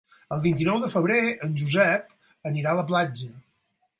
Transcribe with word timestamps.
El 0.35 0.39
vint-i-nou 0.45 0.79
de 0.83 0.87
febrer 0.93 1.19
en 1.47 1.53
Josep 1.61 2.49
anirà 2.53 2.71
a 2.75 2.79
la 2.79 2.87
platja. 2.93 3.29